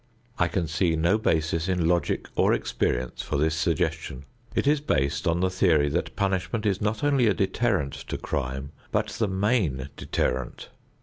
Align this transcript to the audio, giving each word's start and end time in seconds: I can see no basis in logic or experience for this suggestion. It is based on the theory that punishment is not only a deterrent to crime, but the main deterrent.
I 0.39 0.47
can 0.47 0.67
see 0.67 0.95
no 0.95 1.19
basis 1.19 1.69
in 1.69 1.87
logic 1.87 2.27
or 2.35 2.53
experience 2.53 3.21
for 3.21 3.37
this 3.37 3.53
suggestion. 3.53 4.25
It 4.55 4.65
is 4.65 4.81
based 4.81 5.27
on 5.27 5.41
the 5.41 5.49
theory 5.51 5.89
that 5.89 6.15
punishment 6.15 6.65
is 6.65 6.81
not 6.81 7.03
only 7.03 7.27
a 7.27 7.35
deterrent 7.35 7.93
to 8.07 8.17
crime, 8.17 8.71
but 8.91 9.09
the 9.09 9.27
main 9.27 9.89
deterrent. 9.97 10.69